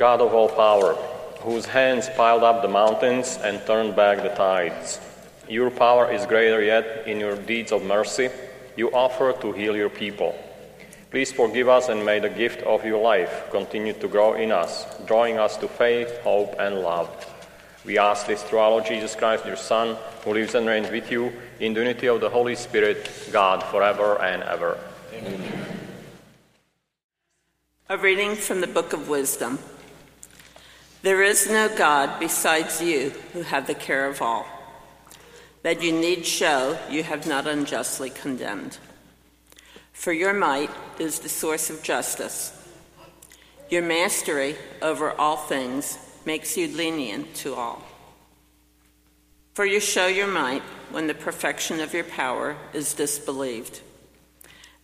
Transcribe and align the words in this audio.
God 0.00 0.22
of 0.22 0.32
all 0.32 0.48
power, 0.48 0.94
whose 1.40 1.66
hands 1.66 2.08
piled 2.16 2.42
up 2.42 2.62
the 2.62 2.68
mountains 2.68 3.38
and 3.44 3.60
turned 3.66 3.94
back 3.94 4.22
the 4.22 4.30
tides. 4.30 4.98
Your 5.46 5.70
power 5.70 6.10
is 6.10 6.24
greater 6.24 6.62
yet 6.62 7.06
in 7.06 7.20
your 7.20 7.36
deeds 7.36 7.70
of 7.70 7.84
mercy 7.84 8.30
you 8.76 8.88
offer 8.92 9.34
to 9.42 9.52
heal 9.52 9.76
your 9.76 9.90
people. 9.90 10.34
Please 11.10 11.30
forgive 11.30 11.68
us 11.68 11.90
and 11.90 12.06
may 12.06 12.18
the 12.18 12.30
gift 12.30 12.62
of 12.62 12.82
your 12.82 13.02
life 13.02 13.50
continue 13.50 13.92
to 13.92 14.08
grow 14.08 14.32
in 14.32 14.50
us, 14.50 14.86
drawing 15.04 15.36
us 15.36 15.58
to 15.58 15.68
faith, 15.68 16.16
hope, 16.22 16.54
and 16.58 16.76
love. 16.76 17.10
We 17.84 17.98
ask 17.98 18.26
this 18.26 18.42
through 18.42 18.60
our 18.60 18.70
Lord 18.70 18.86
Jesus 18.86 19.14
Christ, 19.14 19.44
your 19.44 19.56
Son, 19.56 19.98
who 20.24 20.32
lives 20.32 20.54
and 20.54 20.66
reigns 20.66 20.90
with 20.90 21.12
you 21.12 21.30
in 21.58 21.74
the 21.74 21.80
unity 21.80 22.06
of 22.06 22.22
the 22.22 22.30
Holy 22.30 22.54
Spirit, 22.54 23.10
God, 23.32 23.62
forever 23.64 24.18
and 24.22 24.42
ever. 24.44 24.78
Amen. 25.12 25.42
A 27.90 27.98
reading 27.98 28.34
from 28.34 28.62
the 28.62 28.66
Book 28.66 28.94
of 28.94 29.10
Wisdom. 29.10 29.58
There 31.02 31.22
is 31.22 31.48
no 31.48 31.74
God 31.74 32.20
besides 32.20 32.82
you 32.82 33.10
who 33.32 33.42
have 33.42 33.66
the 33.66 33.74
care 33.74 34.06
of 34.06 34.20
all. 34.20 34.46
That 35.62 35.82
you 35.82 35.92
need 35.92 36.26
show 36.26 36.78
you 36.90 37.02
have 37.02 37.26
not 37.26 37.46
unjustly 37.46 38.10
condemned. 38.10 38.76
For 39.92 40.12
your 40.12 40.34
might 40.34 40.70
is 40.98 41.20
the 41.20 41.28
source 41.28 41.70
of 41.70 41.82
justice. 41.82 42.56
Your 43.70 43.82
mastery 43.82 44.56
over 44.82 45.12
all 45.12 45.36
things 45.36 45.98
makes 46.26 46.56
you 46.56 46.68
lenient 46.68 47.34
to 47.36 47.54
all. 47.54 47.82
For 49.54 49.64
you 49.64 49.80
show 49.80 50.06
your 50.06 50.26
might 50.26 50.62
when 50.90 51.06
the 51.06 51.14
perfection 51.14 51.80
of 51.80 51.94
your 51.94 52.04
power 52.04 52.56
is 52.74 52.94
disbelieved. 52.94 53.80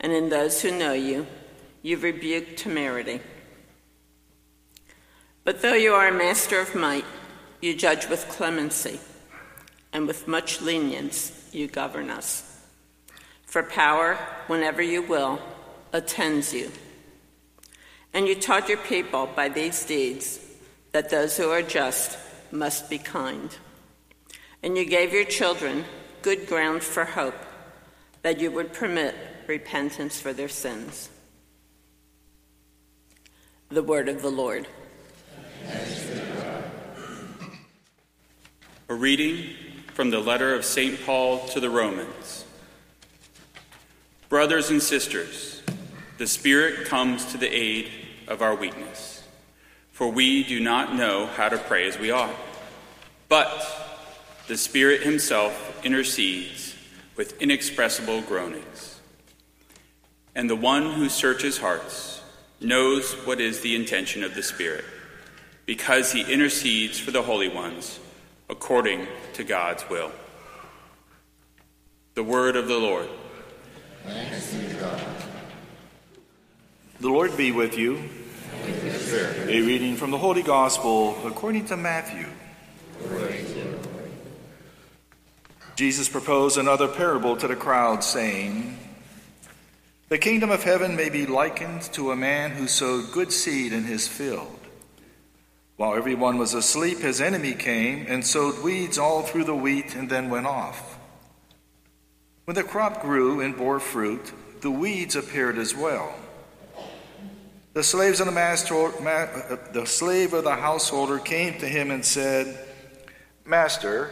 And 0.01 0.13
in 0.13 0.29
those 0.29 0.63
who 0.63 0.71
know 0.71 0.93
you, 0.93 1.27
you 1.83 1.99
rebuke 1.99 2.57
temerity. 2.57 3.21
But 5.47 5.63
though 5.63 5.75
you 5.75 5.93
are 5.95 6.09
a 6.09 6.13
master 6.13 6.59
of 6.59 6.75
might, 6.75 7.05
you 7.61 7.73
judge 7.73 8.09
with 8.09 8.29
clemency, 8.29 8.99
and 9.93 10.09
with 10.09 10.27
much 10.27 10.61
lenience 10.61 11.49
you 11.53 11.69
govern 11.69 12.11
us. 12.11 12.65
For 13.45 13.63
power, 13.63 14.17
whenever 14.49 14.83
you 14.83 15.03
will, 15.03 15.41
attends 15.93 16.53
you. 16.53 16.73
And 18.13 18.27
you 18.27 18.35
taught 18.35 18.69
your 18.69 18.79
people 18.79 19.29
by 19.37 19.49
these 19.49 19.85
deeds 19.85 20.41
that 20.91 21.11
those 21.11 21.37
who 21.37 21.49
are 21.51 21.63
just 21.63 22.19
must 22.51 22.91
be 22.91 22.99
kind. 22.99 23.57
And 24.65 24.77
you 24.77 24.85
gave 24.85 25.13
your 25.13 25.25
children 25.25 25.85
good 26.23 26.49
ground 26.49 26.83
for 26.83 27.05
hope 27.05 27.39
that 28.23 28.41
you 28.41 28.51
would 28.51 28.73
permit 28.73 29.15
repentance 29.47 30.21
for 30.21 30.33
their 30.33 30.49
sins. 30.49 31.09
The 33.69 33.85
word 33.85 34.09
of 34.09 34.23
the 34.23 34.29
Lord. 34.29 34.67
A 38.89 38.95
reading 38.95 39.49
from 39.95 40.11
the 40.11 40.21
letter 40.21 40.55
of 40.55 40.65
St. 40.65 41.05
Paul 41.05 41.45
to 41.49 41.59
the 41.59 41.69
Romans. 41.69 42.45
Brothers 44.29 44.71
and 44.71 44.81
sisters, 44.81 45.61
the 46.19 46.27
Spirit 46.29 46.87
comes 46.87 47.25
to 47.33 47.37
the 47.37 47.53
aid 47.53 47.91
of 48.29 48.43
our 48.43 48.55
weakness, 48.55 49.25
for 49.91 50.09
we 50.09 50.45
do 50.45 50.61
not 50.61 50.95
know 50.95 51.27
how 51.27 51.49
to 51.49 51.59
pray 51.59 51.89
as 51.89 51.99
we 51.99 52.13
ought. 52.13 52.37
But 53.29 53.51
the 54.47 54.57
Spirit 54.57 55.03
Himself 55.03 55.85
intercedes 55.85 56.77
with 57.17 57.43
inexpressible 57.43 58.21
groanings. 58.21 59.01
And 60.33 60.49
the 60.49 60.55
one 60.55 60.93
who 60.93 61.09
searches 61.09 61.59
hearts 61.59 62.23
knows 62.61 63.15
what 63.27 63.41
is 63.41 63.63
the 63.63 63.75
intention 63.75 64.23
of 64.23 64.37
the 64.37 64.45
Spirit, 64.45 64.85
because 65.65 66.13
He 66.13 66.33
intercedes 66.33 67.01
for 67.01 67.11
the 67.11 67.23
holy 67.23 67.49
ones 67.49 67.99
according 68.49 69.07
to 69.35 69.45
God's 69.45 69.89
will. 69.89 70.13
The 72.15 72.23
word 72.23 72.57
of 72.57 72.69
the 72.69 72.79
Lord. 72.79 73.09
The 77.01 77.09
Lord 77.09 77.37
be 77.37 77.53
with 77.53 77.77
you. 77.77 78.09
A 79.49 79.61
reading 79.61 79.97
from 79.97 80.11
the 80.11 80.19
Holy 80.19 80.43
Gospel 80.43 81.17
according 81.27 81.67
to 81.67 81.77
Matthew. 81.77 82.27
Jesus 85.77 86.09
proposed 86.09 86.57
another 86.57 86.89
parable 86.89 87.37
to 87.37 87.47
the 87.47 87.55
crowd, 87.55 88.03
saying, 88.03 88.79
The 90.09 90.17
kingdom 90.17 90.51
of 90.51 90.65
heaven 90.65 90.97
may 90.97 91.11
be 91.11 91.27
likened 91.27 91.83
to 91.93 92.13
a 92.13 92.17
man 92.17 92.53
who 92.53 92.67
sowed 92.67 93.13
good 93.13 93.31
seed 93.31 93.75
in 93.75 93.85
his 93.85 94.09
field. 94.09 94.66
While 95.77 95.95
everyone 95.95 96.39
was 96.39 96.55
asleep, 96.55 97.01
his 97.01 97.21
enemy 97.21 97.53
came 97.53 98.07
and 98.09 98.25
sowed 98.25 98.63
weeds 98.63 98.97
all 98.97 99.23
through 99.23 99.45
the 99.45 99.55
wheat 99.55 99.95
and 99.95 100.09
then 100.09 100.31
went 100.31 100.47
off. 100.47 100.99
When 102.47 102.55
the 102.55 102.63
crop 102.63 103.03
grew 103.03 103.41
and 103.41 103.57
bore 103.57 103.81
fruit, 103.81 104.33
the 104.63 104.71
weeds 104.71 105.17
appeared 105.17 105.59
as 105.59 105.75
well. 105.75 106.15
The 107.75 107.83
slaves 107.83 108.21
of 108.21 108.27
the 108.27 108.33
master, 108.33 108.91
the 109.73 109.85
slave 109.85 110.33
of 110.33 110.45
the 110.45 110.55
householder 110.55 111.19
came 111.19 111.59
to 111.59 111.67
him 111.67 111.91
and 111.91 112.03
said, 112.03 112.59
Master, 113.45 114.11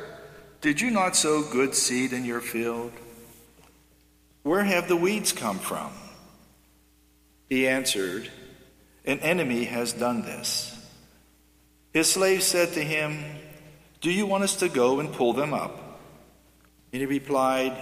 did 0.60 0.82
you 0.82 0.90
not 0.90 1.16
sow 1.16 1.42
good 1.42 1.74
seed 1.74 2.12
in 2.12 2.26
your 2.26 2.42
field? 2.42 2.92
Where 4.42 4.64
have 4.64 4.86
the 4.86 4.96
weeds 4.96 5.32
come 5.32 5.58
from? 5.58 5.92
He 7.48 7.66
answered, 7.66 8.30
An 9.06 9.20
enemy 9.20 9.64
has 9.64 9.94
done 9.94 10.22
this. 10.22 10.73
His 11.94 12.12
slave 12.12 12.42
said 12.42 12.74
to 12.74 12.82
him, 12.82 13.24
Do 14.02 14.10
you 14.10 14.26
want 14.26 14.44
us 14.44 14.56
to 14.56 14.68
go 14.68 15.00
and 15.00 15.10
pull 15.10 15.32
them 15.32 15.54
up? 15.54 15.80
And 16.92 17.00
he 17.00 17.06
replied, 17.06 17.74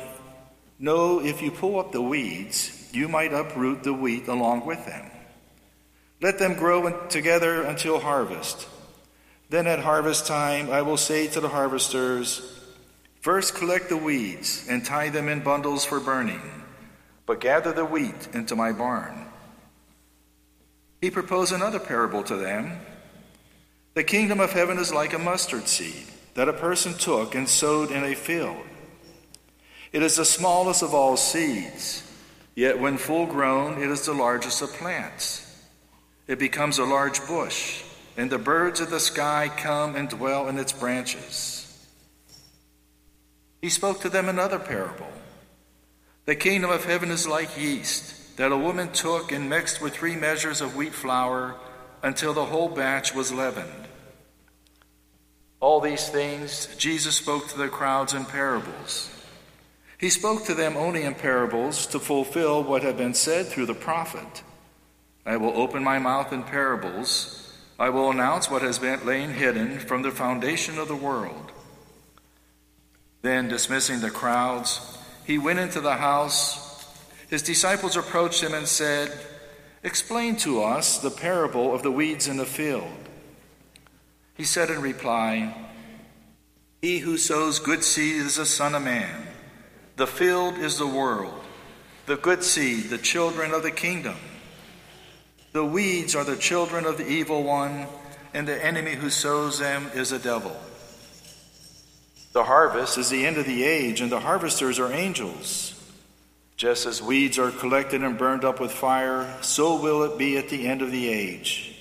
no, 0.82 1.20
if 1.20 1.40
you 1.40 1.52
pull 1.52 1.78
up 1.78 1.92
the 1.92 2.02
weeds, 2.02 2.90
you 2.92 3.06
might 3.06 3.32
uproot 3.32 3.84
the 3.84 3.94
wheat 3.94 4.26
along 4.26 4.66
with 4.66 4.84
them. 4.84 5.08
Let 6.20 6.40
them 6.40 6.54
grow 6.54 7.06
together 7.06 7.62
until 7.62 8.00
harvest. 8.00 8.66
Then 9.48 9.68
at 9.68 9.78
harvest 9.78 10.26
time, 10.26 10.70
I 10.70 10.82
will 10.82 10.96
say 10.96 11.28
to 11.28 11.40
the 11.40 11.48
harvesters, 11.48 12.42
First 13.20 13.54
collect 13.54 13.90
the 13.90 13.96
weeds 13.96 14.66
and 14.68 14.84
tie 14.84 15.08
them 15.08 15.28
in 15.28 15.44
bundles 15.44 15.84
for 15.84 16.00
burning, 16.00 16.42
but 17.26 17.38
gather 17.38 17.72
the 17.72 17.84
wheat 17.84 18.28
into 18.32 18.56
my 18.56 18.72
barn. 18.72 19.28
He 21.00 21.12
proposed 21.12 21.52
another 21.52 21.78
parable 21.78 22.24
to 22.24 22.34
them. 22.34 22.80
The 23.94 24.04
kingdom 24.04 24.40
of 24.40 24.52
heaven 24.52 24.78
is 24.78 24.92
like 24.92 25.12
a 25.12 25.18
mustard 25.18 25.68
seed 25.68 26.06
that 26.34 26.48
a 26.48 26.52
person 26.54 26.94
took 26.94 27.34
and 27.34 27.46
sowed 27.48 27.90
in 27.90 28.04
a 28.04 28.14
field. 28.14 28.64
It 29.92 30.02
is 30.02 30.16
the 30.16 30.24
smallest 30.24 30.82
of 30.82 30.94
all 30.94 31.18
seeds, 31.18 32.02
yet 32.54 32.80
when 32.80 32.96
full 32.96 33.26
grown, 33.26 33.82
it 33.82 33.90
is 33.90 34.06
the 34.06 34.14
largest 34.14 34.62
of 34.62 34.72
plants. 34.72 35.46
It 36.26 36.38
becomes 36.38 36.78
a 36.78 36.84
large 36.84 37.26
bush, 37.26 37.82
and 38.16 38.30
the 38.30 38.38
birds 38.38 38.80
of 38.80 38.90
the 38.90 39.00
sky 39.00 39.50
come 39.54 39.94
and 39.94 40.08
dwell 40.08 40.48
in 40.48 40.58
its 40.58 40.72
branches. 40.72 41.58
He 43.60 43.68
spoke 43.68 44.00
to 44.00 44.08
them 44.08 44.30
another 44.30 44.58
parable. 44.58 45.12
The 46.24 46.34
kingdom 46.34 46.70
of 46.70 46.86
heaven 46.86 47.10
is 47.10 47.28
like 47.28 47.60
yeast 47.60 48.38
that 48.38 48.52
a 48.52 48.56
woman 48.56 48.90
took 48.92 49.32
and 49.32 49.50
mixed 49.50 49.82
with 49.82 49.92
three 49.92 50.16
measures 50.16 50.62
of 50.62 50.76
wheat 50.76 50.94
flour 50.94 51.56
until 52.02 52.34
the 52.34 52.46
whole 52.46 52.68
batch 52.68 53.14
was 53.14 53.32
leavened. 53.32 53.88
All 55.60 55.80
these 55.80 56.08
things 56.08 56.68
Jesus 56.76 57.14
spoke 57.14 57.48
to 57.48 57.58
the 57.58 57.68
crowds 57.68 58.14
in 58.14 58.24
parables. 58.24 59.08
He 59.98 60.10
spoke 60.10 60.44
to 60.46 60.54
them 60.54 60.76
only 60.76 61.04
in 61.04 61.14
parables 61.14 61.86
to 61.86 62.00
fulfill 62.00 62.64
what 62.64 62.82
had 62.82 62.96
been 62.96 63.14
said 63.14 63.46
through 63.46 63.66
the 63.66 63.74
prophet. 63.74 64.42
I 65.24 65.36
will 65.36 65.56
open 65.56 65.84
my 65.84 66.00
mouth 66.00 66.32
in 66.32 66.42
parables. 66.42 67.56
I 67.78 67.90
will 67.90 68.10
announce 68.10 68.50
what 68.50 68.62
has 68.62 68.80
been 68.80 69.06
lain 69.06 69.30
hidden 69.30 69.78
from 69.78 70.02
the 70.02 70.10
foundation 70.10 70.78
of 70.78 70.88
the 70.88 70.96
world. 70.96 71.52
Then, 73.22 73.46
dismissing 73.46 74.00
the 74.00 74.10
crowds, 74.10 74.98
he 75.24 75.38
went 75.38 75.60
into 75.60 75.80
the 75.80 75.94
house. 75.94 76.84
His 77.30 77.42
disciples 77.42 77.96
approached 77.96 78.42
him 78.42 78.54
and 78.54 78.66
said, 78.66 79.16
Explain 79.84 80.36
to 80.36 80.62
us 80.62 80.98
the 80.98 81.10
parable 81.10 81.74
of 81.74 81.82
the 81.82 81.90
weeds 81.90 82.28
in 82.28 82.36
the 82.36 82.46
field. 82.46 82.88
He 84.36 84.44
said 84.44 84.70
in 84.70 84.80
reply, 84.80 85.54
He 86.80 86.98
who 86.98 87.18
sows 87.18 87.58
good 87.58 87.82
seed 87.82 88.16
is 88.16 88.36
the 88.36 88.46
Son 88.46 88.74
of 88.76 88.82
Man. 88.82 89.26
The 89.96 90.06
field 90.06 90.56
is 90.56 90.78
the 90.78 90.86
world, 90.86 91.34
the 92.06 92.16
good 92.16 92.44
seed, 92.44 92.90
the 92.90 92.98
children 92.98 93.52
of 93.52 93.62
the 93.62 93.72
kingdom. 93.72 94.16
The 95.52 95.64
weeds 95.64 96.14
are 96.14 96.24
the 96.24 96.36
children 96.36 96.86
of 96.86 96.96
the 96.96 97.06
evil 97.06 97.42
one, 97.42 97.86
and 98.32 98.46
the 98.46 98.64
enemy 98.64 98.92
who 98.94 99.10
sows 99.10 99.58
them 99.58 99.90
is 99.94 100.12
a 100.12 100.18
devil. 100.18 100.56
The 102.32 102.44
harvest 102.44 102.96
is 102.96 103.10
the 103.10 103.26
end 103.26 103.36
of 103.36 103.46
the 103.46 103.64
age, 103.64 104.00
and 104.00 104.10
the 104.10 104.20
harvesters 104.20 104.78
are 104.78 104.90
angels. 104.90 105.78
Just 106.62 106.86
as 106.86 107.02
weeds 107.02 107.40
are 107.40 107.50
collected 107.50 108.04
and 108.04 108.16
burned 108.16 108.44
up 108.44 108.60
with 108.60 108.70
fire, 108.70 109.36
so 109.40 109.82
will 109.82 110.04
it 110.04 110.16
be 110.16 110.38
at 110.38 110.48
the 110.48 110.68
end 110.68 110.80
of 110.80 110.92
the 110.92 111.08
age. 111.08 111.76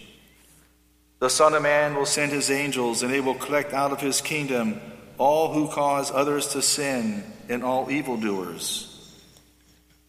The 1.20 1.30
Son 1.30 1.54
of 1.54 1.62
Man 1.62 1.94
will 1.94 2.08
send 2.08 2.32
his 2.32 2.50
angels, 2.50 3.04
and 3.04 3.14
they 3.14 3.22
will 3.22 3.36
collect 3.36 3.74
out 3.74 3.92
of 3.92 4.02
his 4.02 4.22
kingdom 4.22 4.82
all 5.20 5.54
who 5.54 5.68
cause 5.68 6.10
others 6.10 6.48
to 6.54 6.64
sin 6.64 7.24
and 7.48 7.64
all 7.64 7.92
evildoers. 7.92 9.16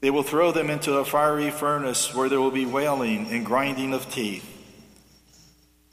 They 0.01 0.09
will 0.09 0.23
throw 0.23 0.53
them 0.53 0.71
into 0.71 0.95
a 0.95 1.05
fiery 1.05 1.51
furnace 1.51 2.15
where 2.15 2.31
there 2.31 2.41
will 2.41 2.51
be 2.51 2.65
wailing 2.65 3.27
and 3.31 3.45
grinding 3.45 3.93
of 3.93 4.11
teeth. 4.11 4.49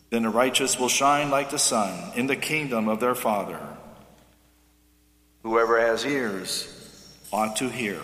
Then 0.09 0.23
the 0.23 0.29
righteous 0.29 0.79
will 0.79 0.87
shine 0.87 1.29
like 1.29 1.49
the 1.49 1.59
sun 1.59 2.13
in 2.15 2.27
the 2.27 2.37
kingdom 2.37 2.87
of 2.87 3.01
their 3.01 3.13
Father. 3.13 3.59
Whoever 5.43 5.81
has 5.81 6.05
ears 6.05 7.19
ought 7.33 7.57
to 7.57 7.67
hear. 7.67 7.99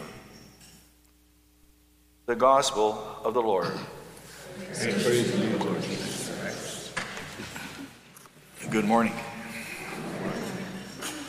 The 2.25 2.35
Gospel 2.35 3.05
of 3.23 3.35
the 3.35 3.41
Lord. 3.41 3.71
Good 8.71 8.85
morning. 8.85 9.13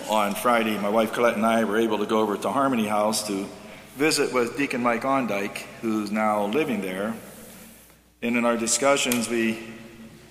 On 0.08 0.34
Friday, 0.34 0.78
my 0.78 0.88
wife 0.88 1.12
Colette 1.12 1.36
and 1.36 1.44
I 1.44 1.64
were 1.64 1.76
able 1.76 1.98
to 1.98 2.06
go 2.06 2.20
over 2.20 2.38
to 2.38 2.48
Harmony 2.48 2.86
House 2.86 3.26
to 3.26 3.46
visit 3.96 4.32
with 4.32 4.56
Deacon 4.56 4.82
Mike 4.82 5.02
Ondike, 5.02 5.58
who's 5.82 6.10
now 6.10 6.46
living 6.46 6.80
there. 6.80 7.14
And 8.22 8.38
in 8.38 8.46
our 8.46 8.56
discussions, 8.56 9.28
we 9.28 9.58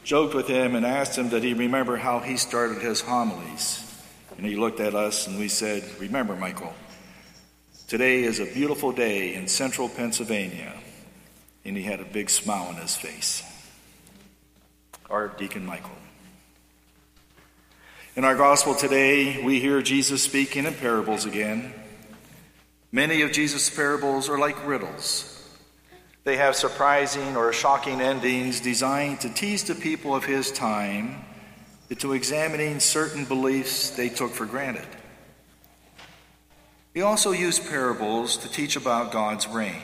joked 0.04 0.34
with 0.34 0.48
him 0.48 0.74
and 0.74 0.84
asked 0.84 1.16
him 1.16 1.30
that 1.30 1.44
he 1.44 1.54
remember 1.54 1.96
how 1.96 2.18
he 2.22 2.38
started 2.38 2.82
his 2.82 3.02
homilies. 3.02 3.84
And 4.36 4.48
he 4.48 4.56
looked 4.56 4.80
at 4.80 4.96
us 4.96 5.28
and 5.28 5.38
we 5.38 5.48
said, 5.48 5.84
Remember, 6.00 6.36
Michael, 6.36 6.74
today 7.88 8.24
is 8.24 8.40
a 8.40 8.46
beautiful 8.46 8.92
day 8.92 9.36
in 9.36 9.48
central 9.48 9.90
Pennsylvania. 9.90 10.74
And 11.64 11.76
he 11.76 11.84
had 11.84 12.00
a 12.00 12.06
big 12.06 12.30
smile 12.30 12.68
on 12.68 12.76
his 12.76 12.96
face. 12.96 13.44
Our 15.10 15.30
Deacon 15.30 15.66
Michael. 15.66 15.92
In 18.16 18.24
our 18.24 18.36
gospel 18.36 18.76
today, 18.76 19.44
we 19.44 19.60
hear 19.60 19.82
Jesus 19.82 20.22
speaking 20.24 20.66
in 20.66 20.74
parables 20.74 21.26
again. 21.26 21.74
Many 22.92 23.24
of 23.24 23.32
Jesus' 23.32 23.70
parables 23.70 24.30
are 24.30 24.40
like 24.40 24.66
riddles. 24.66 25.32
They 26.24 26.38
have 26.38 26.56
surprising 26.56 27.36
or 27.36 27.52
shocking 27.52 28.00
endings 28.00 28.62
designed 28.62 29.22
to 29.22 29.30
tease 29.30 29.64
the 29.64 29.76
people 29.76 30.16
of 30.16 30.24
his 30.24 30.52
time 30.52 31.26
into 31.90 32.14
examining 32.14 32.80
certain 32.80 33.26
beliefs 33.26 33.92
they 33.92 34.10
took 34.10 34.32
for 34.32 34.46
granted. 34.46 34.88
He 36.96 37.02
also 37.02 37.34
used 37.34 37.70
parables 37.70 38.38
to 38.38 38.50
teach 38.50 38.78
about 38.78 39.12
God's 39.12 39.48
reign. 39.48 39.82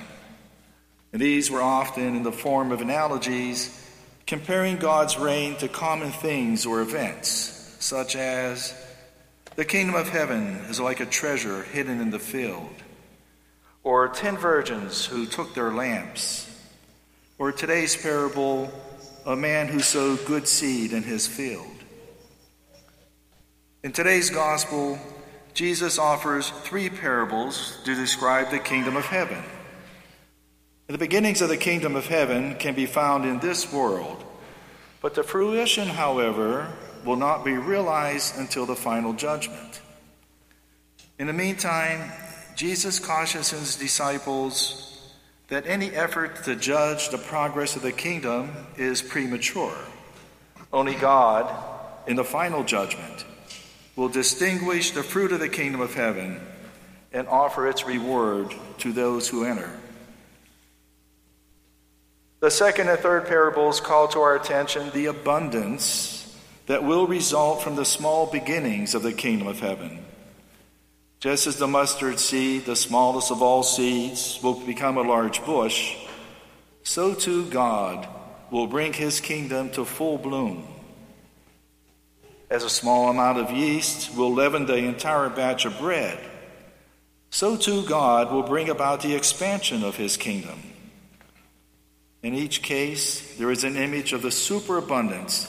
And 1.12 1.22
these 1.22 1.52
were 1.52 1.62
often 1.62 2.16
in 2.16 2.24
the 2.24 2.32
form 2.32 2.72
of 2.72 2.82
analogies 2.82 3.78
comparing 4.26 4.78
God's 4.78 5.18
reign 5.18 5.58
to 5.58 5.68
common 5.68 6.12
things 6.12 6.66
or 6.66 6.82
events 6.82 7.76
such 7.82 8.16
as 8.16 8.74
the 9.56 9.66
kingdom 9.66 9.96
of 9.96 10.08
heaven 10.08 10.56
is 10.70 10.80
like 10.80 11.02
a 11.02 11.06
treasure 11.06 11.64
hidden 11.64 12.00
in 12.00 12.12
the 12.12 12.20
field, 12.20 12.74
or 13.84 14.08
ten 14.08 14.38
virgins 14.38 15.06
who 15.06 15.26
took 15.26 15.54
their 15.54 15.72
lamps, 15.72 16.48
or 17.38 17.52
today's 17.52 18.02
parable, 18.02 18.72
a 19.26 19.36
man 19.36 19.68
who 19.68 19.80
sowed 19.80 20.24
good 20.26 20.48
seed 20.48 20.94
in 20.94 21.04
his 21.04 21.28
field. 21.28 21.66
In 23.84 23.92
today's 23.92 24.30
gospel, 24.30 25.00
Jesus 25.54 26.00
offers 26.00 26.50
three 26.50 26.90
parables 26.90 27.78
to 27.86 27.96
describe 27.96 28.50
the 28.50 28.60
kingdom 28.60 28.96
of 28.96 29.06
heaven. 29.06 29.44
The 30.88 30.98
beginnings 30.98 31.42
of 31.42 31.50
the 31.50 31.58
kingdom 31.58 31.96
of 31.96 32.08
heaven 32.08 32.56
can 32.56 32.76
be 32.76 32.86
found 32.86 33.26
in 33.26 33.40
this 33.40 33.72
world, 33.72 34.24
but 35.02 35.16
the 35.16 35.24
fruition, 35.24 35.88
however, 35.88 36.72
will 37.06 37.16
not 37.16 37.46
be 37.46 37.54
realized 37.54 38.38
until 38.38 38.66
the 38.66 38.76
final 38.76 39.14
judgment. 39.14 39.82
In 41.18 41.28
the 41.28 41.34
meantime, 41.34 42.12
Jesus 42.56 43.00
cautions 43.00 43.52
his 43.52 43.76
disciples 43.76 45.14
that 45.48 45.68
any 45.68 45.92
effort 45.92 46.44
to 46.44 46.56
judge 46.56 47.10
the 47.10 47.18
progress 47.18 47.76
of 47.76 47.82
the 47.82 47.92
kingdom 47.92 48.52
is 48.78 49.02
premature. 49.02 49.78
Only 50.74 50.96
God, 50.96 51.54
in 52.08 52.16
the 52.16 52.24
final 52.24 52.64
judgment, 52.64 53.26
will 53.96 54.10
distinguish 54.10 54.92
the 54.92 55.04
fruit 55.04 55.32
of 55.32 55.40
the 55.40 55.50
kingdom 55.50 55.82
of 55.82 55.94
heaven 55.94 56.40
and 57.12 57.28
offer 57.28 57.68
its 57.68 57.86
reward 57.86 58.54
to 58.78 58.92
those 58.92 59.28
who 59.28 59.44
enter. 59.44 59.70
The 62.40 62.50
second 62.52 62.90
and 62.90 63.00
third 63.00 63.28
parables 63.28 63.80
call 63.80 64.08
to 64.10 64.20
our 64.20 64.36
attention 64.36 64.90
the 64.92 65.08
abundance 65.08 66.18
that 66.66 66.84
will 66.84 67.06
result 67.06 67.62
from 67.62 67.76
the 67.76 67.86
small 67.86 68.26
beginnings 68.26 68.96
of 68.96 69.04
the 69.04 69.14
kingdom 69.14 69.48
of 69.48 69.60
heaven. 69.60 70.04
Just 71.20 71.46
as 71.46 71.58
the 71.58 71.68
mustard 71.68 72.20
seed, 72.20 72.66
the 72.66 72.76
smallest 72.76 73.30
of 73.30 73.44
all 73.44 73.62
seeds, 73.62 74.40
will 74.42 74.54
become 74.54 74.98
a 74.98 75.04
large 75.04 75.46
bush, 75.46 75.96
so 76.82 77.14
too 77.14 77.46
God 77.46 78.08
will 78.50 78.66
bring 78.66 78.94
his 78.94 79.20
kingdom 79.20 79.70
to 79.72 79.86
full 79.86 80.18
bloom. 80.18 80.68
As 82.52 82.66
a 82.66 82.70
small 82.70 83.08
amount 83.10 83.38
of 83.38 83.50
yeast 83.50 84.14
will 84.14 84.34
leaven 84.34 84.66
the 84.66 84.76
entire 84.76 85.30
batch 85.30 85.64
of 85.64 85.80
bread, 85.80 86.20
so 87.30 87.56
too 87.56 87.86
God 87.86 88.30
will 88.30 88.44
bring 88.44 88.68
about 88.70 89.00
the 89.00 89.16
expansion 89.16 89.86
of 89.86 89.96
his 89.96 90.18
kingdom. 90.18 90.60
In 92.22 92.34
each 92.36 92.62
case, 92.62 93.38
there 93.38 93.52
is 93.52 93.64
an 93.64 93.78
image 93.78 94.12
of 94.12 94.22
the 94.22 94.32
superabundance 94.32 95.48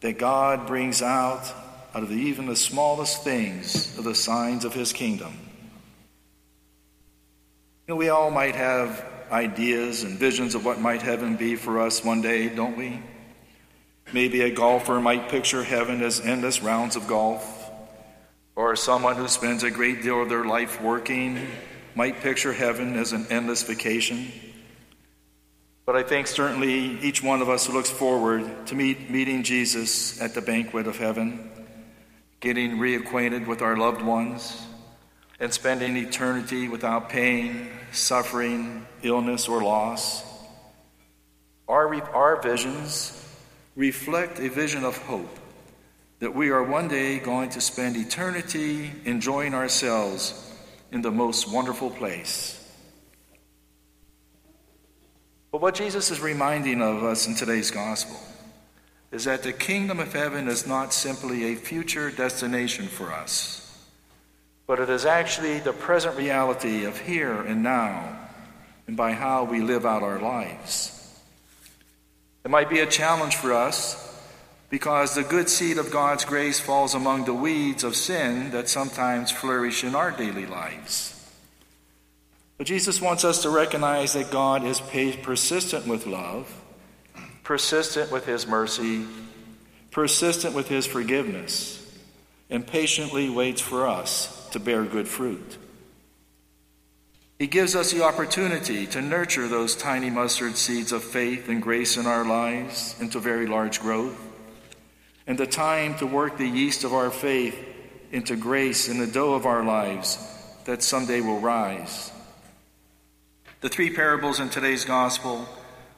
that 0.00 0.18
God 0.18 0.66
brings 0.66 1.02
out 1.02 1.52
out 1.94 2.02
of 2.02 2.08
the, 2.08 2.16
even 2.16 2.46
the 2.46 2.56
smallest 2.56 3.22
things 3.22 3.98
of 3.98 4.04
the 4.04 4.14
signs 4.14 4.64
of 4.64 4.72
his 4.72 4.94
kingdom. 4.94 5.36
You 7.86 7.92
know, 7.92 7.96
we 7.96 8.08
all 8.08 8.30
might 8.30 8.54
have 8.54 9.04
ideas 9.30 10.02
and 10.02 10.18
visions 10.18 10.54
of 10.54 10.64
what 10.64 10.80
might 10.80 11.02
heaven 11.02 11.36
be 11.36 11.56
for 11.56 11.78
us 11.78 12.02
one 12.02 12.22
day, 12.22 12.48
don't 12.48 12.78
we? 12.78 13.02
Maybe 14.12 14.42
a 14.42 14.50
golfer 14.50 15.00
might 15.00 15.30
picture 15.30 15.62
heaven 15.62 16.02
as 16.02 16.20
endless 16.20 16.62
rounds 16.62 16.96
of 16.96 17.06
golf, 17.06 17.70
or 18.54 18.76
someone 18.76 19.16
who 19.16 19.26
spends 19.26 19.62
a 19.62 19.70
great 19.70 20.02
deal 20.02 20.20
of 20.20 20.28
their 20.28 20.44
life 20.44 20.82
working 20.82 21.46
might 21.94 22.20
picture 22.20 22.52
heaven 22.52 22.96
as 22.96 23.12
an 23.12 23.26
endless 23.30 23.62
vacation. 23.62 24.30
But 25.86 25.96
I 25.96 26.02
think 26.02 26.26
certainly 26.26 27.00
each 27.00 27.22
one 27.22 27.40
of 27.40 27.48
us 27.48 27.70
looks 27.70 27.88
forward 27.88 28.66
to 28.66 28.74
meet, 28.74 29.10
meeting 29.10 29.42
Jesus 29.42 30.20
at 30.20 30.34
the 30.34 30.42
banquet 30.42 30.86
of 30.86 30.98
heaven, 30.98 31.50
getting 32.40 32.72
reacquainted 32.72 33.46
with 33.46 33.62
our 33.62 33.78
loved 33.78 34.02
ones, 34.02 34.62
and 35.40 35.52
spending 35.52 35.96
eternity 35.96 36.68
without 36.68 37.08
pain, 37.08 37.68
suffering, 37.92 38.86
illness, 39.02 39.48
or 39.48 39.62
loss. 39.62 40.22
Our, 41.66 41.94
our 42.12 42.42
visions 42.42 43.21
reflect 43.74 44.38
a 44.38 44.48
vision 44.48 44.84
of 44.84 44.96
hope 44.98 45.38
that 46.18 46.34
we 46.34 46.50
are 46.50 46.62
one 46.62 46.88
day 46.88 47.18
going 47.18 47.50
to 47.50 47.60
spend 47.60 47.96
eternity 47.96 48.92
enjoying 49.04 49.54
ourselves 49.54 50.52
in 50.92 51.02
the 51.02 51.10
most 51.10 51.50
wonderful 51.50 51.90
place. 51.90 52.58
But 55.50 55.60
what 55.60 55.74
Jesus 55.74 56.10
is 56.10 56.20
reminding 56.20 56.80
of 56.80 57.02
us 57.02 57.26
in 57.26 57.34
today's 57.34 57.70
gospel 57.70 58.16
is 59.10 59.24
that 59.24 59.42
the 59.42 59.52
kingdom 59.52 60.00
of 60.00 60.12
heaven 60.12 60.48
is 60.48 60.66
not 60.66 60.94
simply 60.94 61.52
a 61.52 61.56
future 61.56 62.10
destination 62.10 62.86
for 62.86 63.12
us, 63.12 63.86
but 64.66 64.80
it 64.80 64.88
is 64.88 65.04
actually 65.04 65.58
the 65.58 65.72
present 65.72 66.16
reality 66.16 66.84
of 66.84 66.98
here 67.00 67.42
and 67.42 67.62
now 67.62 68.18
and 68.86 68.96
by 68.96 69.12
how 69.12 69.44
we 69.44 69.60
live 69.60 69.84
out 69.84 70.02
our 70.02 70.20
lives. 70.20 71.01
It 72.44 72.50
might 72.50 72.70
be 72.70 72.80
a 72.80 72.86
challenge 72.86 73.36
for 73.36 73.52
us 73.52 73.98
because 74.68 75.14
the 75.14 75.22
good 75.22 75.48
seed 75.48 75.78
of 75.78 75.90
God's 75.90 76.24
grace 76.24 76.58
falls 76.58 76.94
among 76.94 77.24
the 77.24 77.34
weeds 77.34 77.84
of 77.84 77.94
sin 77.94 78.50
that 78.52 78.68
sometimes 78.68 79.30
flourish 79.30 79.84
in 79.84 79.94
our 79.94 80.10
daily 80.10 80.46
lives. 80.46 81.10
But 82.58 82.66
Jesus 82.66 83.00
wants 83.00 83.24
us 83.24 83.42
to 83.42 83.50
recognize 83.50 84.14
that 84.14 84.30
God 84.30 84.64
is 84.64 84.80
persistent 84.80 85.86
with 85.86 86.06
love, 86.06 86.52
persistent 87.44 88.10
with 88.10 88.24
his 88.24 88.46
mercy, 88.46 89.04
persistent 89.90 90.54
with 90.54 90.68
his 90.68 90.86
forgiveness, 90.86 91.78
and 92.48 92.66
patiently 92.66 93.28
waits 93.28 93.60
for 93.60 93.86
us 93.86 94.48
to 94.50 94.60
bear 94.60 94.84
good 94.84 95.08
fruit. 95.08 95.58
He 97.42 97.48
gives 97.48 97.74
us 97.74 97.90
the 97.90 98.04
opportunity 98.04 98.86
to 98.86 99.02
nurture 99.02 99.48
those 99.48 99.74
tiny 99.74 100.10
mustard 100.10 100.56
seeds 100.56 100.92
of 100.92 101.02
faith 101.02 101.48
and 101.48 101.60
grace 101.60 101.96
in 101.96 102.06
our 102.06 102.24
lives 102.24 102.94
into 103.00 103.18
very 103.18 103.48
large 103.48 103.80
growth, 103.80 104.16
and 105.26 105.36
the 105.36 105.48
time 105.48 105.96
to 105.96 106.06
work 106.06 106.38
the 106.38 106.46
yeast 106.46 106.84
of 106.84 106.94
our 106.94 107.10
faith 107.10 107.58
into 108.12 108.36
grace 108.36 108.88
in 108.88 109.00
the 109.00 109.08
dough 109.08 109.34
of 109.34 109.44
our 109.44 109.64
lives 109.64 110.24
that 110.66 110.84
someday 110.84 111.20
will 111.20 111.40
rise 111.40 112.12
the 113.60 113.68
three 113.68 113.92
parables 113.92 114.38
in 114.38 114.48
today's 114.48 114.84
gospel 114.84 115.44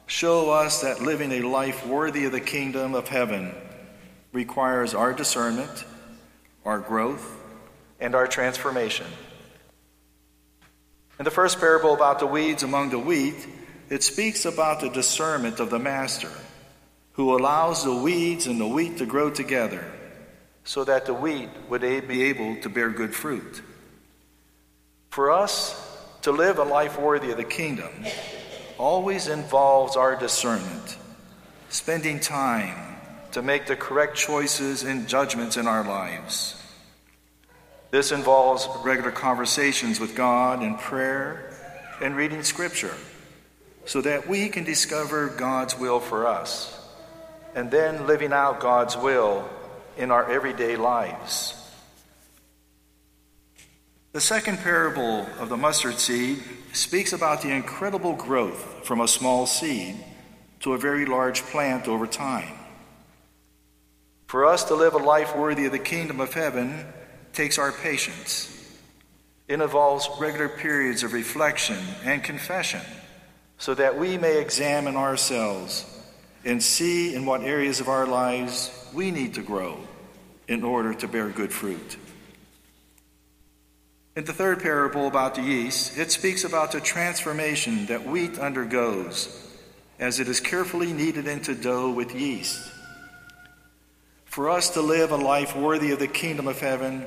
show 0.07 0.49
us 0.49 0.81
that 0.81 1.03
living 1.03 1.31
a 1.31 1.41
life 1.41 1.85
worthy 1.85 2.25
of 2.25 2.31
the 2.31 2.41
kingdom 2.41 2.95
of 2.95 3.07
heaven 3.07 3.53
requires 4.33 4.95
our 4.95 5.13
discernment, 5.13 5.85
our 6.65 6.79
growth, 6.79 7.39
and 7.99 8.15
our 8.15 8.25
transformation. 8.25 9.05
In 11.17 11.25
the 11.25 11.31
first 11.31 11.59
parable 11.59 11.93
about 11.93 12.19
the 12.19 12.27
weeds 12.27 12.63
among 12.63 12.89
the 12.89 12.99
wheat, 12.99 13.47
it 13.89 14.03
speaks 14.03 14.45
about 14.45 14.81
the 14.81 14.89
discernment 14.89 15.59
of 15.59 15.69
the 15.69 15.79
master 15.79 16.31
who 17.13 17.37
allows 17.37 17.83
the 17.83 17.95
weeds 17.95 18.47
and 18.47 18.59
the 18.59 18.67
wheat 18.67 18.97
to 18.97 19.05
grow 19.05 19.29
together 19.29 19.89
so 20.65 20.83
that 20.83 21.05
the 21.05 21.13
wheat 21.13 21.49
would 21.69 21.81
be 21.81 22.23
able 22.23 22.57
to 22.61 22.69
bear 22.69 22.89
good 22.89 23.15
fruit. 23.15 23.61
For 25.09 25.31
us 25.31 25.81
to 26.23 26.31
live 26.31 26.57
a 26.57 26.63
life 26.63 26.99
worthy 26.99 27.31
of 27.31 27.37
the 27.37 27.43
kingdom 27.45 27.91
always 28.77 29.27
involves 29.27 29.95
our 29.95 30.17
discernment, 30.17 30.97
spending 31.69 32.19
time 32.19 32.97
to 33.31 33.41
make 33.41 33.67
the 33.67 33.75
correct 33.75 34.17
choices 34.17 34.83
and 34.83 35.07
judgments 35.07 35.55
in 35.55 35.67
our 35.67 35.85
lives. 35.85 36.61
This 37.95 38.11
involves 38.11 38.67
regular 38.83 39.09
conversations 39.09 40.01
with 40.01 40.17
God 40.17 40.61
and 40.61 40.77
prayer 40.77 41.49
and 42.01 42.13
reading 42.13 42.43
Scripture 42.43 42.93
so 43.85 44.01
that 44.01 44.27
we 44.27 44.49
can 44.49 44.65
discover 44.65 45.29
God's 45.29 45.79
will 45.79 46.01
for 46.01 46.27
us 46.27 46.77
and 47.55 47.71
then 47.71 48.05
living 48.05 48.33
out 48.33 48.59
God's 48.59 48.97
will 48.97 49.47
in 49.95 50.11
our 50.11 50.29
everyday 50.29 50.75
lives. 50.75 51.53
The 54.11 54.19
second 54.19 54.57
parable 54.57 55.25
of 55.39 55.47
the 55.47 55.55
mustard 55.55 55.97
seed 55.97 56.43
speaks 56.73 57.13
about 57.13 57.43
the 57.43 57.51
incredible 57.51 58.11
growth 58.11 58.85
from 58.85 58.99
a 58.99 59.07
small 59.07 59.45
seed 59.45 59.95
to 60.59 60.73
a 60.73 60.77
very 60.77 61.05
large 61.05 61.43
plant 61.43 61.87
over 61.87 62.07
time. 62.07 62.59
For 64.27 64.43
us 64.43 64.65
to 64.65 64.75
live 64.75 64.95
a 64.95 64.97
life 64.97 65.33
worthy 65.33 65.65
of 65.65 65.71
the 65.71 65.79
kingdom 65.79 66.19
of 66.19 66.33
heaven 66.33 66.87
takes 67.35 67.57
our 67.57 67.71
patience. 67.71 68.51
It 69.47 69.61
involves 69.61 70.09
regular 70.19 70.49
periods 70.49 71.03
of 71.03 71.13
reflection 71.13 71.77
and 72.03 72.23
confession 72.23 72.81
so 73.57 73.73
that 73.75 73.97
we 73.97 74.17
may 74.17 74.39
examine 74.39 74.95
ourselves 74.95 75.85
and 76.43 76.61
see 76.61 77.13
in 77.13 77.25
what 77.25 77.41
areas 77.41 77.79
of 77.79 77.89
our 77.89 78.07
lives 78.07 78.71
we 78.93 79.11
need 79.11 79.35
to 79.35 79.41
grow 79.41 79.77
in 80.47 80.63
order 80.63 80.93
to 80.93 81.07
bear 81.07 81.29
good 81.29 81.51
fruit. 81.51 81.97
In 84.15 84.23
the 84.23 84.33
third 84.33 84.61
parable 84.61 85.07
about 85.07 85.35
the 85.35 85.41
yeast, 85.41 85.97
it 85.97 86.11
speaks 86.11 86.43
about 86.43 86.71
the 86.71 86.79
transformation 86.79 87.85
that 87.87 88.05
wheat 88.05 88.39
undergoes 88.39 89.41
as 89.99 90.19
it 90.19 90.27
is 90.27 90.39
carefully 90.39 90.93
kneaded 90.93 91.27
into 91.27 91.53
dough 91.53 91.91
with 91.91 92.15
yeast. 92.15 92.71
For 94.25 94.49
us 94.49 94.71
to 94.71 94.81
live 94.81 95.11
a 95.11 95.17
life 95.17 95.55
worthy 95.55 95.91
of 95.91 95.99
the 95.99 96.07
kingdom 96.07 96.47
of 96.47 96.59
heaven 96.59 97.05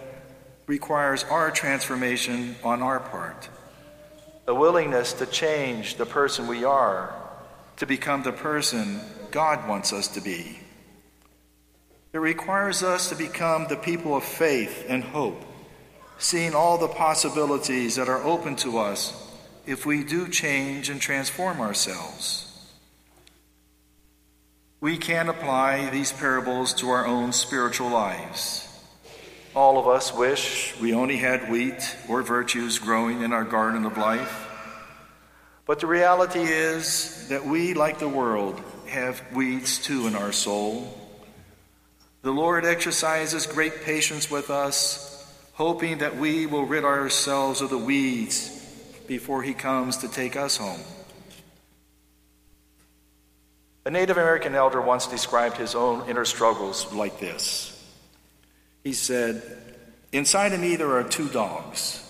requires 0.69 1.25
our 1.25 1.51
transformation 1.51 2.55
on 2.63 2.83
our 2.83 3.01
part, 3.01 3.49
a 4.47 4.55
willingness 4.55 5.15
to 5.15 5.27
change 5.27 5.97
the 5.97 6.07
person 6.07 6.47
we 6.47 6.63
are 6.63 7.13
to 7.79 7.87
become 7.87 8.23
the 8.23 8.33
person 8.33 9.01
God 9.31 9.67
wants 9.67 9.93
us 9.93 10.09
to 10.09 10.21
be. 10.21 10.61
It 12.13 12.19
requires 12.19 12.83
us 12.83 13.09
to 13.09 13.15
become 13.15 13.67
the 13.69 13.77
people 13.77 14.17
of 14.17 14.25
faith 14.25 14.85
and 14.89 15.03
hope, 15.03 15.43
seeing 16.19 16.55
all 16.55 16.77
the 16.77 16.89
possibilities 16.89 17.97
that 17.97 18.09
are 18.09 18.23
open 18.23 18.57
to 18.57 18.79
us 18.79 19.27
if 19.67 19.87
we 19.87 20.05
do 20.05 20.29
change 20.29 20.91
and 20.91 21.01
transform 21.01 21.61
ourselves. 21.61 22.45
We 24.81 24.97
can 24.97 25.29
apply 25.29 25.91
these 25.91 26.13
parables 26.13 26.73
to 26.75 26.91
our 26.91 27.07
own 27.07 27.33
spiritual 27.33 27.91
lives. 27.91 28.68
All 29.55 29.79
of 29.79 29.89
us 29.89 30.15
wish 30.15 30.79
we 30.81 30.93
only 30.93 31.17
had 31.17 31.51
wheat 31.51 31.97
or 32.09 32.23
virtues 32.23 32.79
growing 32.79 33.23
in 33.23 33.33
our 33.33 33.45
garden 33.45 33.85
of 33.85 33.97
life. 33.97 34.47
But 35.67 35.81
the 35.81 35.87
reality 35.87 36.41
is 36.41 37.29
that 37.29 37.45
we, 37.45 37.75
like 37.75 37.99
the 37.99 38.09
world, 38.09 38.61
have 38.87 39.23
weeds 39.35 39.79
too 39.79 40.07
in 40.07 40.15
our 40.15 40.33
soul. 40.33 40.97
The 42.23 42.31
Lord 42.31 42.65
exercises 42.65 43.47
great 43.47 43.83
patience 43.83 44.31
with 44.31 44.51
us, 44.51 45.27
hoping 45.55 45.99
that 45.99 46.17
we 46.17 46.47
will 46.47 46.65
rid 46.65 46.85
ourselves 46.85 47.61
of 47.61 47.71
the 47.71 47.79
weeds 47.79 48.51
before 49.07 49.43
He 49.43 49.55
comes 49.55 49.99
to 49.99 50.09
take 50.09 50.37
us 50.37 50.57
home. 50.57 50.81
A 53.85 53.91
Native 53.91 54.19
American 54.19 54.55
elder 54.55 54.83
once 54.83 55.07
described 55.07 55.57
his 55.57 55.75
own 55.75 56.11
inner 56.11 56.27
struggles 56.27 56.93
like 56.93 57.21
this. 57.21 57.78
He 58.85 58.93
said, 58.93 59.43
Inside 60.13 60.53
of 60.53 60.61
me 60.61 60.77
there 60.77 60.93
are 60.93 61.05
two 61.05 61.29
dogs. 61.29 62.05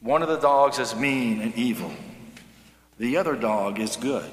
One 0.00 0.22
of 0.22 0.28
the 0.28 0.38
dogs 0.38 0.78
is 0.78 0.94
mean 0.94 1.40
and 1.42 1.54
evil, 1.54 1.92
the 2.98 3.16
other 3.18 3.36
dog 3.36 3.78
is 3.78 3.96
good. 3.96 4.30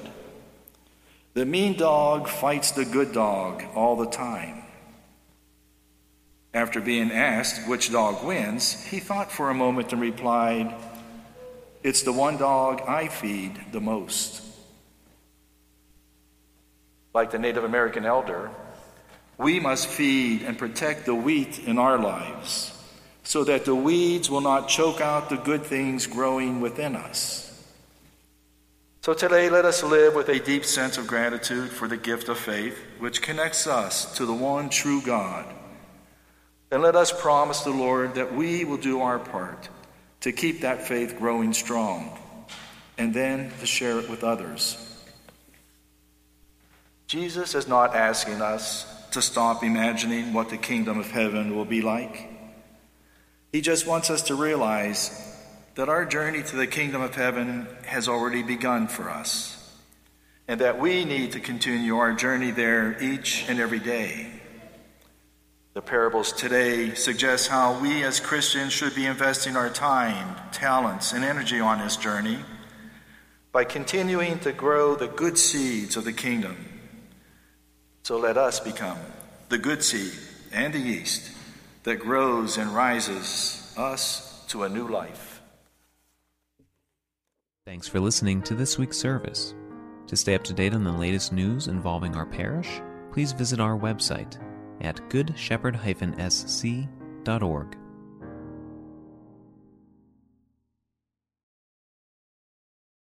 The 1.34 1.44
mean 1.44 1.76
dog 1.76 2.26
fights 2.26 2.72
the 2.72 2.84
good 2.84 3.12
dog 3.12 3.62
all 3.74 3.96
the 3.96 4.10
time. 4.10 4.62
After 6.54 6.80
being 6.80 7.12
asked 7.12 7.68
which 7.68 7.92
dog 7.92 8.24
wins, 8.24 8.84
he 8.86 8.98
thought 8.98 9.30
for 9.30 9.50
a 9.50 9.54
moment 9.54 9.92
and 9.92 10.00
replied, 10.00 10.74
It's 11.82 12.02
the 12.02 12.12
one 12.12 12.38
dog 12.38 12.80
I 12.88 13.08
feed 13.08 13.60
the 13.70 13.80
most. 13.80 14.42
Like 17.14 17.30
the 17.30 17.38
Native 17.38 17.64
American 17.64 18.06
elder, 18.06 18.50
we 19.38 19.60
must 19.60 19.86
feed 19.86 20.42
and 20.42 20.58
protect 20.58 21.06
the 21.06 21.14
wheat 21.14 21.60
in 21.60 21.78
our 21.78 21.96
lives 21.96 22.74
so 23.22 23.44
that 23.44 23.64
the 23.64 23.74
weeds 23.74 24.28
will 24.28 24.40
not 24.40 24.68
choke 24.68 25.00
out 25.00 25.28
the 25.28 25.36
good 25.36 25.62
things 25.64 26.06
growing 26.06 26.60
within 26.60 26.96
us. 26.96 27.44
So 29.02 29.14
today, 29.14 29.48
let 29.48 29.64
us 29.64 29.82
live 29.82 30.14
with 30.14 30.28
a 30.28 30.40
deep 30.40 30.64
sense 30.64 30.98
of 30.98 31.06
gratitude 31.06 31.70
for 31.70 31.86
the 31.88 31.96
gift 31.96 32.28
of 32.28 32.38
faith, 32.38 32.76
which 32.98 33.22
connects 33.22 33.66
us 33.66 34.16
to 34.16 34.26
the 34.26 34.34
one 34.34 34.68
true 34.68 35.00
God. 35.00 35.46
And 36.70 36.82
let 36.82 36.96
us 36.96 37.18
promise 37.18 37.60
the 37.60 37.70
Lord 37.70 38.16
that 38.16 38.34
we 38.34 38.64
will 38.64 38.76
do 38.76 39.00
our 39.00 39.18
part 39.18 39.68
to 40.20 40.32
keep 40.32 40.62
that 40.62 40.86
faith 40.86 41.16
growing 41.18 41.54
strong 41.54 42.18
and 42.98 43.14
then 43.14 43.52
to 43.60 43.66
share 43.66 43.98
it 43.98 44.10
with 44.10 44.24
others. 44.24 44.76
Jesus 47.06 47.54
is 47.54 47.68
not 47.68 47.94
asking 47.94 48.42
us 48.42 48.97
to 49.18 49.22
stop 49.22 49.64
imagining 49.64 50.32
what 50.32 50.48
the 50.48 50.56
kingdom 50.56 50.96
of 50.96 51.10
heaven 51.10 51.56
will 51.56 51.64
be 51.64 51.82
like. 51.82 52.30
He 53.50 53.60
just 53.60 53.84
wants 53.84 54.10
us 54.10 54.22
to 54.24 54.36
realize 54.36 55.10
that 55.74 55.88
our 55.88 56.04
journey 56.04 56.44
to 56.44 56.54
the 56.54 56.68
kingdom 56.68 57.02
of 57.02 57.16
heaven 57.16 57.66
has 57.84 58.06
already 58.06 58.44
begun 58.44 58.86
for 58.86 59.10
us, 59.10 59.74
and 60.46 60.60
that 60.60 60.78
we 60.78 61.04
need 61.04 61.32
to 61.32 61.40
continue 61.40 61.96
our 61.96 62.12
journey 62.12 62.52
there 62.52 62.96
each 63.02 63.44
and 63.48 63.58
every 63.58 63.80
day. 63.80 64.30
The 65.74 65.82
parables 65.82 66.32
today 66.32 66.94
suggest 66.94 67.48
how 67.48 67.80
we 67.80 68.04
as 68.04 68.20
Christians 68.20 68.72
should 68.72 68.94
be 68.94 69.06
investing 69.06 69.56
our 69.56 69.68
time, 69.68 70.36
talents, 70.52 71.12
and 71.12 71.24
energy 71.24 71.58
on 71.58 71.80
this 71.80 71.96
journey 71.96 72.38
by 73.50 73.64
continuing 73.64 74.38
to 74.40 74.52
grow 74.52 74.94
the 74.94 75.08
good 75.08 75.36
seeds 75.38 75.96
of 75.96 76.04
the 76.04 76.12
kingdom. 76.12 76.77
So 78.02 78.18
let 78.18 78.36
us 78.36 78.60
become 78.60 78.98
the 79.48 79.58
good 79.58 79.82
seed 79.82 80.12
and 80.52 80.72
the 80.72 80.78
yeast 80.78 81.32
that 81.84 81.96
grows 81.96 82.58
and 82.58 82.74
rises 82.74 83.74
us 83.76 84.44
to 84.48 84.64
a 84.64 84.68
new 84.68 84.88
life. 84.88 85.40
Thanks 87.66 87.86
for 87.86 88.00
listening 88.00 88.42
to 88.42 88.54
this 88.54 88.78
week's 88.78 88.98
service. 88.98 89.54
To 90.06 90.16
stay 90.16 90.34
up 90.34 90.42
to 90.44 90.54
date 90.54 90.72
on 90.72 90.84
the 90.84 90.92
latest 90.92 91.34
news 91.34 91.68
involving 91.68 92.16
our 92.16 92.24
parish, 92.24 92.80
please 93.12 93.32
visit 93.32 93.60
our 93.60 93.78
website 93.78 94.38
at 94.80 94.96
goodshepherd-sc.org. 95.10 97.76